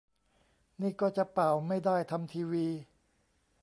[0.81, 2.67] นี่ก็จะ ป่าว ไม่ได้ทำทีวี